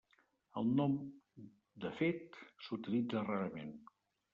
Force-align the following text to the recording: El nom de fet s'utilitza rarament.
El 0.61 0.71
nom 0.79 0.95
de 1.85 1.95
fet 2.01 2.43
s'utilitza 2.67 3.27
rarament. 3.33 3.75